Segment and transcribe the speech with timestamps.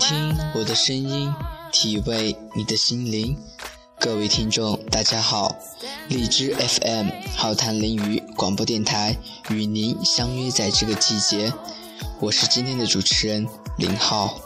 [0.00, 1.30] 听我的声音，
[1.70, 3.36] 体味你的心灵。
[3.98, 5.54] 各位听众，大家好，
[6.08, 9.14] 荔枝 FM 浩谈林语广播电台
[9.50, 11.52] 与您相约在这个季节，
[12.18, 13.46] 我是今天的主持人
[13.76, 14.40] 林浩。